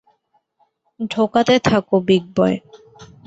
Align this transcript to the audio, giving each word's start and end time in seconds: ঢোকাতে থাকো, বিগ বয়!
ঢোকাতে 1.11 1.55
থাকো, 1.59 1.95
বিগ 2.07 2.23
বয়! 2.35 2.57